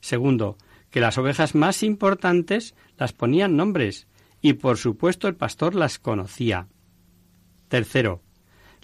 [0.00, 0.56] Segundo,
[0.90, 4.06] que las ovejas más importantes las ponían nombres
[4.40, 6.68] y por supuesto el pastor las conocía.
[7.68, 8.22] Tercero,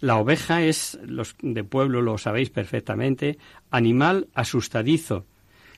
[0.01, 3.39] la oveja es, los de pueblo lo sabéis perfectamente,
[3.71, 5.27] animal asustadizo,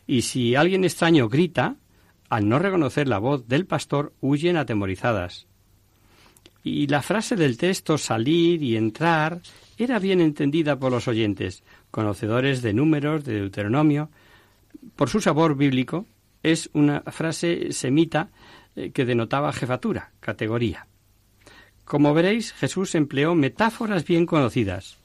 [0.07, 1.77] y si alguien extraño grita,
[2.29, 5.47] al no reconocer la voz del pastor, huyen atemorizadas.
[6.63, 9.41] Y la frase del texto salir y entrar
[9.79, 14.11] era bien entendida por los oyentes, conocedores de números, de Deuteronomio.
[14.95, 16.07] Por su sabor bíblico,
[16.43, 18.29] es una frase semita
[18.75, 20.87] eh, que denotaba jefatura, categoría.
[21.85, 24.99] Como veréis, Jesús empleó metáforas bien conocidas,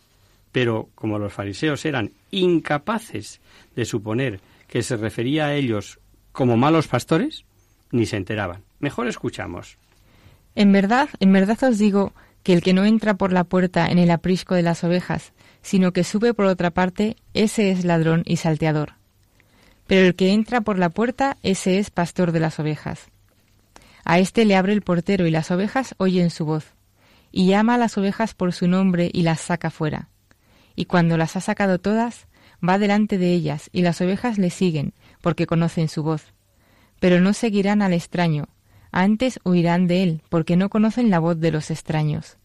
[0.51, 3.39] pero como los fariseos eran incapaces
[3.75, 5.99] de suponer que se refería a ellos
[6.31, 7.45] como malos pastores,
[7.91, 8.63] ni se enteraban.
[8.79, 9.77] Mejor escuchamos.
[10.55, 13.99] En verdad, en verdad os digo que el que no entra por la puerta en
[13.99, 18.37] el aprisco de las ovejas, sino que sube por otra parte, ese es ladrón y
[18.37, 18.93] salteador.
[19.87, 23.09] Pero el que entra por la puerta, ese es pastor de las ovejas.
[24.03, 26.73] A éste le abre el portero y las ovejas oyen su voz,
[27.31, 30.09] y llama a las ovejas por su nombre y las saca fuera.
[30.75, 32.27] Y cuando las ha sacado todas,
[32.67, 36.33] va delante de ellas, y las ovejas le siguen, porque conocen su voz.
[36.99, 38.47] Pero no seguirán al extraño,
[38.91, 42.37] antes huirán de él, porque no conocen la voz de los extraños.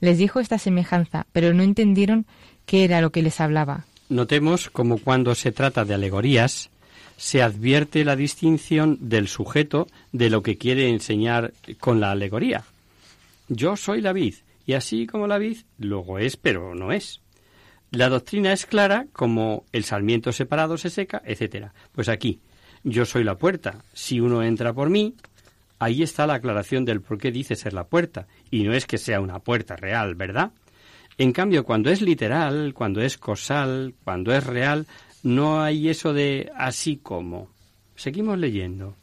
[0.00, 2.26] Les dijo esta semejanza, pero no entendieron
[2.66, 3.84] qué era lo que les hablaba.
[4.08, 6.70] Notemos como cuando se trata de alegorías,
[7.16, 12.64] se advierte la distinción del sujeto de lo que quiere enseñar con la alegoría.
[13.48, 14.34] Yo soy la vid,
[14.66, 17.20] y así como la vid, luego es, pero no es.
[17.90, 21.72] La doctrina es clara como el sarmiento separado se seca, etcétera.
[21.92, 22.38] Pues aquí,
[22.84, 23.82] yo soy la puerta.
[23.94, 25.14] Si uno entra por mí,
[25.78, 28.26] ahí está la aclaración del por qué dice ser la puerta.
[28.50, 30.52] Y no es que sea una puerta real, ¿verdad?
[31.18, 34.86] En cambio, cuando es literal, cuando es cosal, cuando es real,
[35.22, 37.48] no hay eso de así como.
[37.96, 38.94] Seguimos leyendo.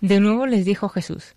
[0.00, 1.34] De nuevo les dijo Jesús,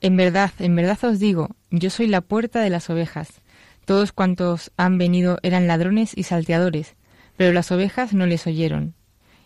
[0.00, 3.42] En verdad, en verdad os digo, yo soy la puerta de las ovejas.
[3.84, 6.96] Todos cuantos han venido eran ladrones y salteadores,
[7.36, 8.94] pero las ovejas no les oyeron.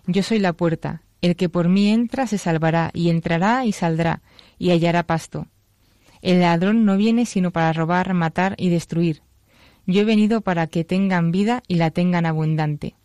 [0.07, 4.22] Yo soy la puerta, el que por mí entra se salvará, y entrará y saldrá,
[4.59, 5.49] y hallará pasto.
[6.22, 9.22] El ladrón no viene sino para robar, matar y destruir.
[9.87, 12.97] Yo he venido para que tengan vida y la tengan abundante.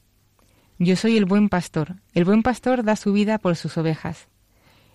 [0.77, 1.97] Yo soy el buen pastor.
[2.13, 4.29] El buen pastor da su vida por sus ovejas.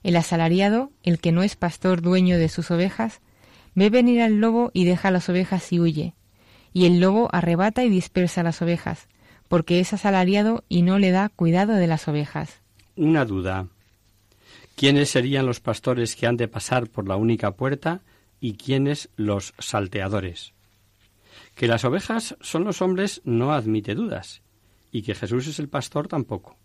[0.03, 3.20] El asalariado, el que no es pastor dueño de sus ovejas,
[3.75, 6.14] ve venir al lobo y deja las ovejas y huye
[6.75, 9.09] y el lobo arrebata y dispersa las ovejas,
[9.49, 12.63] porque es asalariado y no le da cuidado de las ovejas.
[12.97, 13.68] Una duda.
[14.76, 18.03] ¿Quiénes serían los pastores que han de pasar por la única puerta
[18.40, 20.53] y quiénes los salteadores?
[21.55, 24.42] Que las ovejas son los hombres no admite dudas,
[24.92, 26.57] y que Jesús es el pastor tampoco.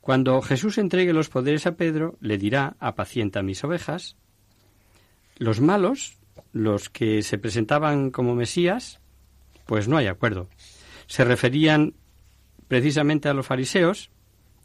[0.00, 4.16] Cuando Jesús entregue los poderes a Pedro, le dirá, apacienta mis ovejas.
[5.36, 6.16] Los malos,
[6.52, 9.00] los que se presentaban como Mesías,
[9.66, 10.48] pues no hay acuerdo.
[11.08, 11.94] Se referían
[12.68, 14.10] precisamente a los fariseos.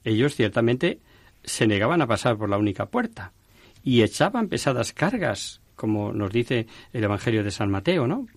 [0.03, 0.99] Ellos ciertamente
[1.43, 3.33] se negaban a pasar por la única puerta
[3.83, 8.27] y echaban pesadas cargas, como nos dice el Evangelio de San Mateo, ¿no?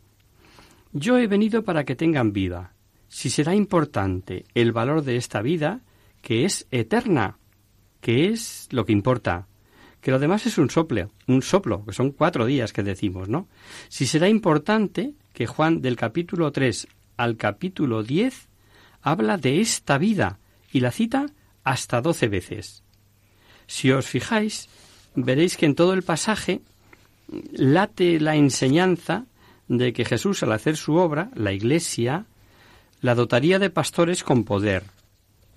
[0.93, 2.73] Yo he venido para que tengan vida.
[3.09, 5.81] Si será importante el valor de esta vida,
[6.23, 7.39] que es eterna,
[8.01, 9.47] que es lo que importa,
[10.01, 13.49] que lo demás es un soplo, un soplo, que son cuatro días que decimos, ¿no?
[13.89, 16.87] Si será importante, que Juan del capítulo 3
[17.17, 18.49] al capítulo 10
[19.03, 20.39] habla de esta vida
[20.73, 21.27] y la cita
[21.65, 22.83] hasta doce veces.
[23.67, 24.69] Si os fijáis,
[25.15, 26.61] veréis que en todo el pasaje
[27.53, 29.25] late la enseñanza
[29.69, 32.27] de que Jesús al hacer su obra, la Iglesia,
[33.01, 34.85] la dotaría de pastores con poder,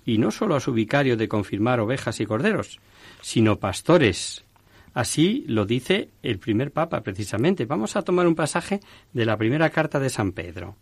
[0.06, 2.80] y no sólo a su vicario de confirmar ovejas y corderos,
[3.20, 4.44] sino pastores,
[4.98, 7.66] Así lo dice el primer papa, precisamente.
[7.66, 8.80] Vamos a tomar un pasaje
[9.12, 10.74] de la primera carta de San Pedro.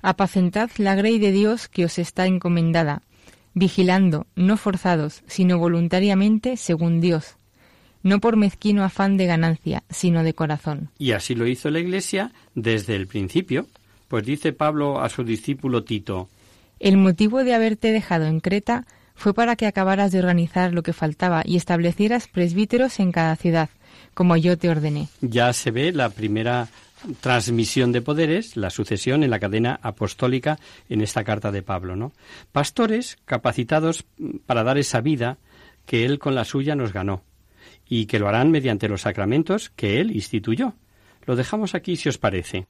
[0.00, 3.02] Apacentad la grey de Dios que os está encomendada,
[3.54, 7.36] vigilando, no forzados, sino voluntariamente según Dios,
[8.02, 10.90] no por mezquino afán de ganancia, sino de corazón.
[10.98, 13.66] Y así lo hizo la Iglesia desde el principio,
[14.08, 16.28] pues dice Pablo a su discípulo Tito,
[16.80, 20.92] El motivo de haberte dejado en Creta fue para que acabaras de organizar lo que
[20.92, 23.70] faltaba y establecieras presbíteros en cada ciudad,
[24.14, 25.08] como yo te ordené.
[25.20, 26.68] Ya se ve la primera
[27.20, 32.12] transmisión de poderes, la sucesión en la cadena apostólica en esta carta de Pablo, ¿no?
[32.52, 34.04] Pastores capacitados
[34.46, 35.38] para dar esa vida
[35.86, 37.22] que él con la suya nos ganó
[37.88, 40.74] y que lo harán mediante los sacramentos que él instituyó.
[41.26, 42.66] Lo dejamos aquí si os parece.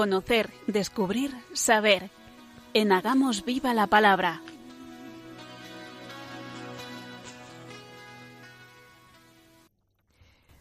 [0.00, 2.08] Conocer, descubrir, saber.
[2.72, 4.40] En Hagamos Viva la Palabra.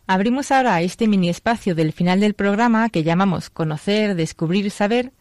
[0.07, 5.13] Abrimos ahora este mini espacio del final del programa que llamamos Conocer, Descubrir, Saber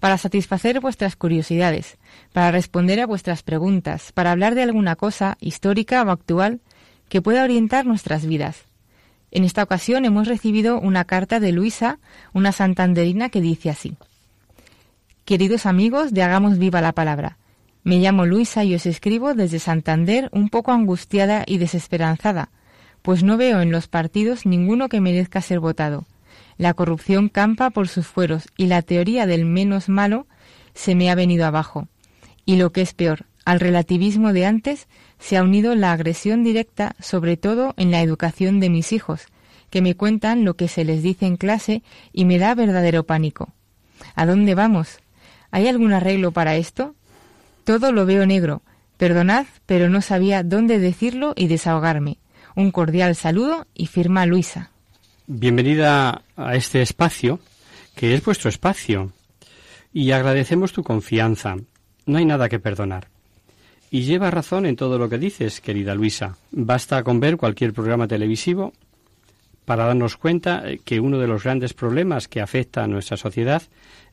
[0.00, 1.98] para satisfacer vuestras curiosidades,
[2.32, 6.60] para responder a vuestras preguntas, para hablar de alguna cosa histórica o actual
[7.08, 8.71] que pueda orientar nuestras vidas.
[9.32, 11.98] En esta ocasión hemos recibido una carta de Luisa,
[12.34, 13.96] una santanderina, que dice así.
[15.24, 17.38] Queridos amigos de Hagamos Viva la Palabra,
[17.82, 22.50] me llamo Luisa y os escribo desde Santander un poco angustiada y desesperanzada,
[23.00, 26.04] pues no veo en los partidos ninguno que merezca ser votado.
[26.58, 30.26] La corrupción campa por sus fueros y la teoría del menos malo
[30.74, 31.88] se me ha venido abajo.
[32.44, 34.88] Y lo que es peor, al relativismo de antes
[35.22, 39.26] se ha unido la agresión directa, sobre todo en la educación de mis hijos,
[39.70, 43.52] que me cuentan lo que se les dice en clase y me da verdadero pánico.
[44.16, 44.98] ¿A dónde vamos?
[45.52, 46.96] ¿Hay algún arreglo para esto?
[47.62, 48.62] Todo lo veo negro.
[48.96, 52.18] Perdonad, pero no sabía dónde decirlo y desahogarme.
[52.56, 54.72] Un cordial saludo y firma Luisa.
[55.28, 57.38] Bienvenida a este espacio,
[57.94, 59.12] que es vuestro espacio,
[59.92, 61.54] y agradecemos tu confianza.
[62.06, 63.11] No hay nada que perdonar.
[63.94, 66.38] Y lleva razón en todo lo que dices, querida Luisa.
[66.50, 68.72] Basta con ver cualquier programa televisivo
[69.66, 73.62] para darnos cuenta eh, que uno de los grandes problemas que afecta a nuestra sociedad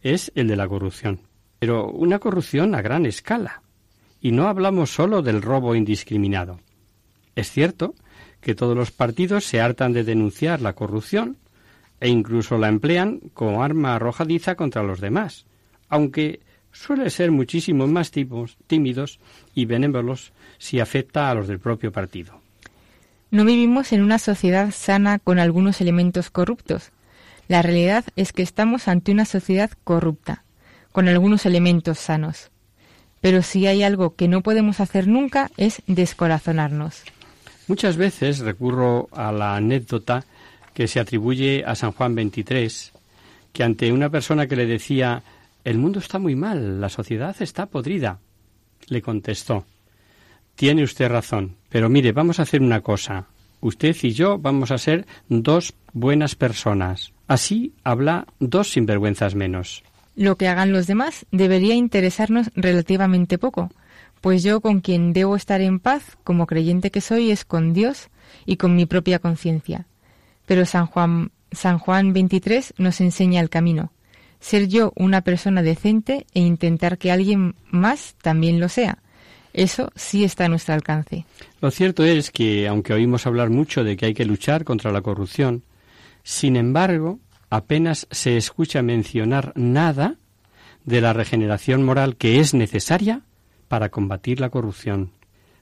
[0.03, 1.21] es el de la corrupción.
[1.59, 3.61] Pero una corrupción a gran escala.
[4.19, 6.59] Y no hablamos solo del robo indiscriminado.
[7.38, 7.95] Es cierto
[8.41, 11.38] que todos los partidos se hartan de denunciar la corrupción
[12.01, 15.45] e incluso la emplean como arma arrojadiza contra los demás,
[15.88, 16.41] aunque
[16.80, 19.19] suele ser muchísimo más tímidos
[19.53, 22.39] y benévolos si afecta a los del propio partido.
[23.32, 26.91] No vivimos en una sociedad sana con algunos elementos corruptos.
[27.49, 30.45] La realidad es que estamos ante una sociedad corrupta,
[30.93, 32.49] con algunos elementos sanos.
[33.19, 37.03] Pero si hay algo que no podemos hacer nunca es descorazonarnos.
[37.67, 40.23] Muchas veces recurro a la anécdota
[40.73, 42.93] que se atribuye a San Juan XXIII,
[43.51, 45.23] que ante una persona que le decía
[45.64, 48.20] el mundo está muy mal, la sociedad está podrida.
[48.88, 49.66] Le contestó
[50.55, 53.28] Tiene usted razón, pero mire, vamos a hacer una cosa.
[53.62, 57.12] Usted y yo vamos a ser dos buenas personas.
[57.28, 59.84] Así habla dos sinvergüenzas menos.
[60.16, 63.70] Lo que hagan los demás debería interesarnos relativamente poco,
[64.22, 68.10] pues yo con quien debo estar en paz, como creyente que soy, es con Dios
[68.45, 69.88] y con mi propia conciencia.
[70.45, 73.91] Pero San Juan, San Juan 23 nos enseña el camino
[74.39, 78.99] ser yo una persona decente e intentar que alguien más también lo sea.
[79.53, 81.25] Eso sí está a nuestro alcance.
[81.61, 85.01] Lo cierto es que, aunque oímos hablar mucho de que hay que luchar contra la
[85.01, 85.63] corrupción,
[86.23, 87.19] sin embargo,
[87.49, 90.17] apenas se escucha mencionar nada
[90.85, 93.21] de la regeneración moral que es necesaria
[93.67, 95.11] para combatir la corrupción.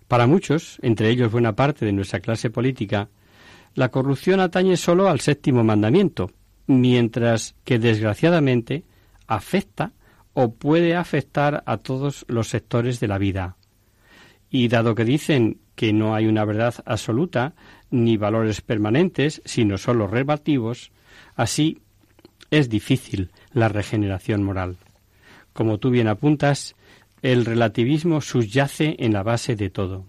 [0.08, 3.10] Para muchos, entre ellos buena parte de nuestra clase política,
[3.76, 6.32] la corrupción atañe solo al séptimo mandamiento,
[6.68, 8.84] mientras que desgraciadamente
[9.26, 9.94] afecta
[10.34, 13.58] o puede afectar a todos los sectores de la vida.
[14.50, 17.56] Y dado que dicen que no hay una verdad absoluta
[17.90, 20.92] ni valores permanentes, sino solo relativos,
[21.36, 21.80] así
[22.52, 24.78] es difícil la regeneración moral.
[25.54, 26.76] Como tú bien apuntas,
[27.22, 30.06] el relativismo subyace en la base de todo.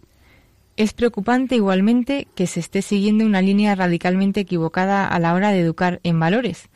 [0.79, 5.59] Es preocupante igualmente que se esté siguiendo una línea radicalmente equivocada a la hora de
[5.59, 6.68] educar en valores,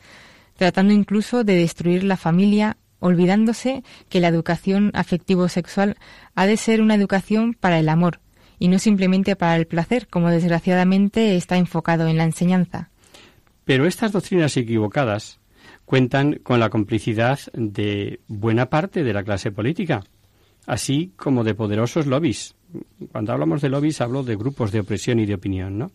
[0.57, 5.95] tratando incluso de destruir la familia, olvidándose que la educación afectivo-sexual
[6.35, 8.19] ha de ser una educación para el amor
[8.59, 12.89] y no simplemente para el placer, como desgraciadamente está enfocado en la enseñanza.
[13.63, 15.39] Pero estas doctrinas equivocadas
[15.85, 20.03] cuentan con la complicidad de buena parte de la clase política,
[20.65, 22.55] así como de poderosos lobbies.
[23.11, 25.91] Cuando hablamos de lobbies hablo de grupos de opresión y de opinión, ¿no?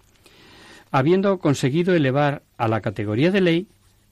[0.91, 3.67] Habiendo conseguido elevar a la categoría de ley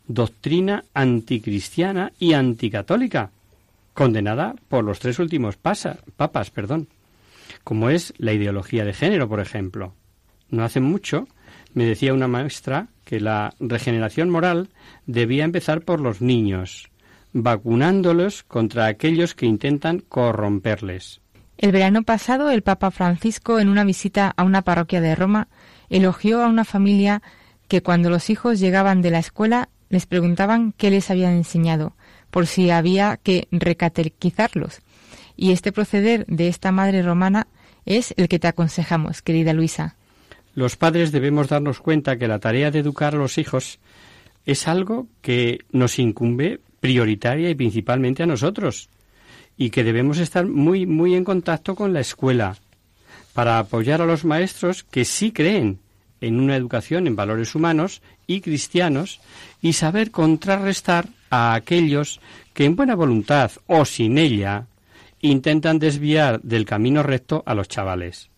[0.07, 3.31] doctrina anticristiana y anticatólica,
[3.95, 6.89] condenada por los tres últimos papas, perdón,
[7.64, 9.95] como es la ideología de género, por ejemplo.
[10.51, 11.27] No hace mucho
[11.77, 14.71] me decía una maestra que la regeneración moral
[15.05, 16.89] debía empezar por los niños,
[17.35, 21.21] vacunándolos contra aquellos que intentan corromperles.
[21.59, 25.49] El verano pasado, el Papa Francisco, en una visita a una parroquia de Roma,
[25.89, 27.23] elogió a una familia
[27.69, 31.95] que cuando los hijos llegaban de la escuela les preguntaban qué les habían enseñado,
[32.31, 34.81] por si había que recatequizarlos.
[35.37, 37.47] Y este proceder de esta madre romana
[37.85, 39.97] es el que te aconsejamos, querida Luisa.
[40.55, 43.79] Los padres debemos darnos cuenta que la tarea de educar a los hijos
[44.45, 48.89] es algo que nos incumbe prioritaria y principalmente a nosotros
[49.57, 52.57] y que debemos estar muy muy en contacto con la escuela
[53.33, 55.79] para apoyar a los maestros que sí creen
[56.21, 59.21] en una educación en valores humanos y cristianos
[59.61, 62.21] y saber contrarrestar a aquellos
[62.55, 64.67] que en buena voluntad o sin ella
[65.21, 68.31] intentan desviar del camino recto a los chavales.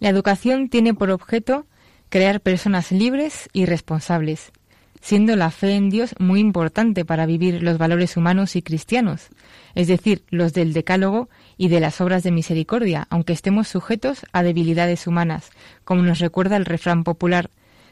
[0.00, 1.66] La educación tiene por objeto
[2.08, 4.52] crear personas libres y responsables,
[5.00, 9.28] siendo la fe en Dios muy importante para vivir los valores humanos y cristianos,
[9.74, 14.42] es decir, los del Decálogo y de las obras de misericordia, aunque estemos sujetos a
[14.42, 15.50] debilidades humanas,
[15.84, 17.50] como nos recuerda el refrán popular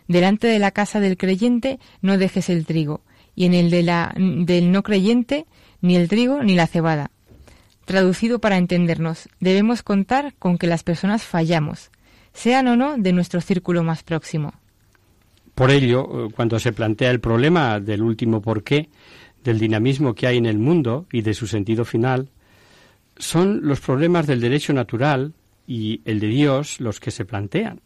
[0.09, 3.01] Delante de la casa del creyente no dejes el trigo,
[3.35, 5.47] y en el de la, del no creyente
[5.81, 7.11] ni el trigo ni la cebada.
[7.85, 11.91] Traducido para entendernos, debemos contar con que las personas fallamos,
[12.33, 14.55] sean o no de nuestro círculo más próximo.
[15.55, 18.89] Por ello, eh, cuando se plantea el problema del último porqué,
[19.45, 22.31] del dinamismo que hay en el mundo y de su sentido final,
[23.17, 25.35] son los problemas del derecho natural
[25.67, 27.81] y el de Dios los que se plantean.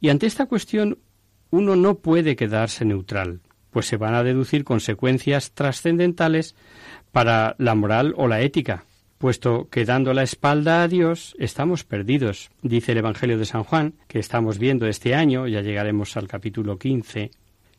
[0.00, 0.98] Y ante esta cuestión
[1.50, 3.40] uno no puede quedarse neutral,
[3.70, 6.54] pues se van a deducir consecuencias trascendentales
[7.12, 8.84] para la moral o la ética,
[9.18, 12.50] puesto que dando la espalda a Dios estamos perdidos.
[12.62, 16.78] Dice el Evangelio de San Juan, que estamos viendo este año, ya llegaremos al capítulo
[16.78, 17.30] 15,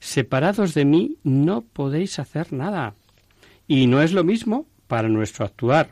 [0.02, 2.96] separados de mí no podéis hacer nada.
[3.68, 5.92] Y no es lo mismo para nuestro actuar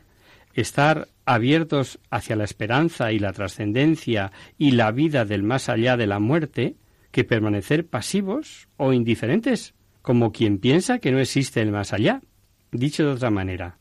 [0.52, 6.08] estar abiertos hacia la esperanza y la trascendencia y la vida del más allá de
[6.08, 6.76] la muerte,
[7.12, 12.20] que permanecer pasivos o indiferentes, como quien piensa que no existe el más allá.
[12.72, 13.78] Dicho de otra manera,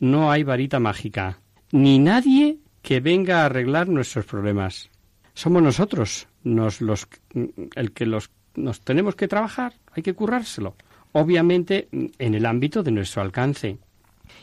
[0.00, 4.90] no hay varita mágica, ni nadie que venga a arreglar nuestros problemas.
[5.34, 7.08] Somos nosotros nos, los,
[7.74, 10.74] el que los, nos tenemos que trabajar, hay que currárselo.
[11.12, 13.78] Obviamente en el ámbito de nuestro alcance.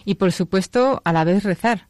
[0.06, 1.88] Y por supuesto, a la vez rezar.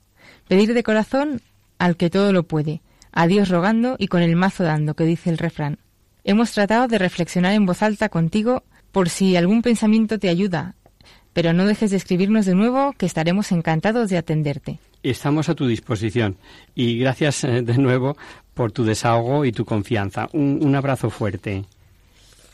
[0.48, 1.42] Pedir de corazón
[1.80, 5.30] al que todo lo puede, a Dios rogando y con el mazo dando, que dice
[5.30, 5.80] el refrán.
[6.24, 10.76] Hemos tratado de reflexionar en voz alta contigo por si algún pensamiento te ayuda
[11.34, 14.80] pero no dejes de escribirnos de nuevo, que estaremos encantados de atenderte.
[15.02, 16.38] Estamos a tu disposición
[16.76, 18.16] y gracias eh, de nuevo
[18.54, 20.30] por tu desahogo y tu confianza.
[20.32, 21.66] Un, un abrazo fuerte.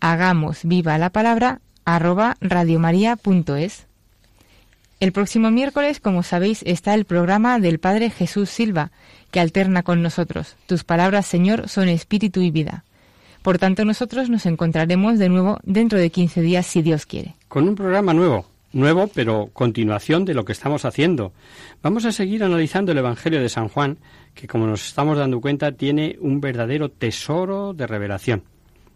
[0.00, 3.86] hagamos viva la palabra arroba radiomaria.es.
[5.00, 8.90] El próximo miércoles, como sabéis, está el programa del Padre Jesús Silva,
[9.30, 10.56] que alterna con nosotros.
[10.66, 12.84] Tus palabras, Señor, son espíritu y vida.
[13.42, 17.36] Por tanto, nosotros nos encontraremos de nuevo dentro de 15 días, si Dios quiere.
[17.46, 21.32] Con un programa nuevo, nuevo, pero continuación de lo que estamos haciendo.
[21.82, 23.98] Vamos a seguir analizando el Evangelio de San Juan,
[24.34, 28.42] que como nos estamos dando cuenta tiene un verdadero tesoro de revelación.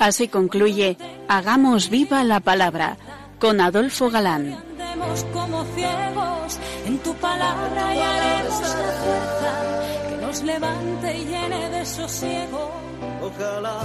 [0.00, 0.96] Así concluye
[1.28, 2.96] Hagamos viva la palabra
[3.38, 4.56] con Adolfo Galán.
[5.32, 11.84] Como ciegos, en tu palabra y haremos la fuerza que nos levante y llene de
[11.84, 12.70] sosiego.
[13.22, 13.80] Ojalá